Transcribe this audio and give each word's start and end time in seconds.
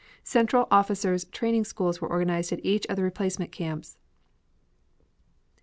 Central 0.23 0.67
officers' 0.71 1.25
training 1.25 1.63
schools 1.63 2.01
were 2.01 2.09
organized 2.09 2.51
at 2.51 2.65
each 2.65 2.87
of 2.87 2.95
the 2.95 3.03
replacement 3.03 3.51
camps. 3.51 3.99